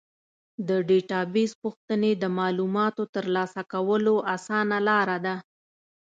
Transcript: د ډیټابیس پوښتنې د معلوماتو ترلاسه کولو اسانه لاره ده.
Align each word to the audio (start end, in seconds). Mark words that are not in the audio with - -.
د 0.67 0.69
ډیټابیس 0.87 1.51
پوښتنې 1.63 2.11
د 2.17 2.23
معلوماتو 2.37 3.03
ترلاسه 3.15 3.61
کولو 3.73 4.15
اسانه 4.35 4.77
لاره 4.87 5.17
ده. 5.25 5.35